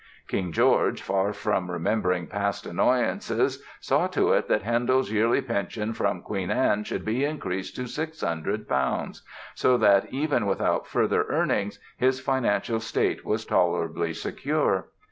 King 0.27 0.51
George, 0.51 0.99
far 0.99 1.31
from 1.31 1.69
remembering 1.69 2.25
past 2.25 2.65
annoyances, 2.65 3.63
saw 3.79 4.07
to 4.07 4.33
it 4.33 4.47
that 4.47 4.63
Handel's 4.63 5.11
yearly 5.11 5.41
pension 5.43 5.93
from 5.93 6.23
Queen 6.23 6.49
Anne 6.49 6.83
should 6.85 7.05
be 7.05 7.23
increased 7.23 7.75
to 7.75 7.85
600 7.85 8.67
Pounds, 8.67 9.21
so 9.53 9.77
that 9.77 10.11
even 10.11 10.47
without 10.47 10.87
further 10.87 11.25
earnings 11.29 11.77
his 11.97 12.19
financial 12.19 12.79
state 12.79 13.23
was 13.23 13.45
tolerably 13.45 14.11
secure. 14.11 14.87